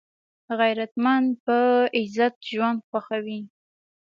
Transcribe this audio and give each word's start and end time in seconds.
غیرتمند 0.59 1.27
په 1.45 1.57
عزت 1.99 2.35
ژوند 2.51 2.79
خوښوي 2.87 3.41